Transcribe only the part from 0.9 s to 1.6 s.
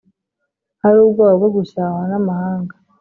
ubwoba bwo